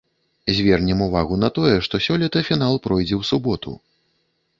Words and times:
Звернем 0.51 1.03
увагу 1.07 1.35
на 1.43 1.49
тое, 1.57 1.75
што 1.87 1.99
сёлета 2.05 2.43
фінал 2.47 2.79
пройдзе 2.87 3.13
ў 3.21 3.29
суботу. 3.33 3.75